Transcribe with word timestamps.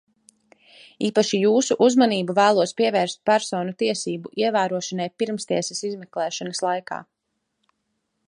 Īpaši 1.07 1.39
jūsu 1.41 1.75
uzmanību 1.87 2.35
vēlos 2.39 2.73
pievērst 2.81 3.19
personu 3.31 3.75
tiesību 3.83 4.33
ievērošanai 4.45 5.07
pirmstiesas 5.23 5.85
izmeklēšanas 5.91 6.65
laikā. 6.69 6.99